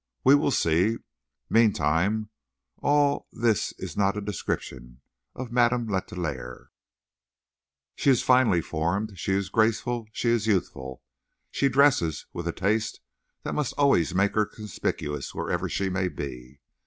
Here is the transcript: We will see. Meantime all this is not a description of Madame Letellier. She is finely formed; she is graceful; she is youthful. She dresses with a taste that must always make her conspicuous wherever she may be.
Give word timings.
We 0.23 0.33
will 0.33 0.49
see. 0.49 0.97
Meantime 1.47 2.31
all 2.79 3.27
this 3.31 3.71
is 3.73 3.95
not 3.95 4.17
a 4.17 4.21
description 4.21 5.01
of 5.35 5.51
Madame 5.51 5.85
Letellier. 5.85 6.71
She 7.95 8.09
is 8.09 8.23
finely 8.23 8.61
formed; 8.61 9.19
she 9.19 9.33
is 9.33 9.49
graceful; 9.49 10.07
she 10.11 10.29
is 10.29 10.47
youthful. 10.47 11.03
She 11.51 11.69
dresses 11.69 12.25
with 12.33 12.47
a 12.47 12.51
taste 12.51 12.99
that 13.43 13.53
must 13.53 13.75
always 13.77 14.15
make 14.15 14.33
her 14.33 14.47
conspicuous 14.47 15.35
wherever 15.35 15.69
she 15.69 15.87
may 15.87 16.07
be. 16.07 16.61